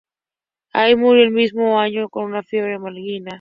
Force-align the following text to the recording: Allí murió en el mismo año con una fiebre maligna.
Allí 0.73 0.95
murió 0.95 1.21
en 1.21 1.27
el 1.27 1.33
mismo 1.35 1.79
año 1.79 2.09
con 2.09 2.25
una 2.25 2.41
fiebre 2.41 2.79
maligna. 2.79 3.29